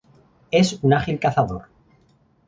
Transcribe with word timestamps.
Es 0.49 0.79
un 0.81 0.93
ágil 0.95 1.19
cazador. 1.19 1.65